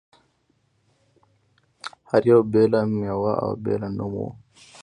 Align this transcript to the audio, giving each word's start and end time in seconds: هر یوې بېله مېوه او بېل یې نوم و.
هر 2.09 2.23
یوې 2.29 2.43
بېله 2.51 2.79
مېوه 2.91 3.33
او 3.43 3.51
بېل 3.63 3.81
یې 3.85 3.89
نوم 3.97 4.13
و. 4.23 4.25